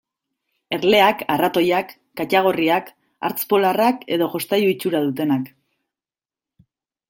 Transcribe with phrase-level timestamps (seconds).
[0.77, 2.89] Erleak, arratoiak, katagorriak,
[3.29, 5.49] hartz polarrak edo jostailu itxura dutenak.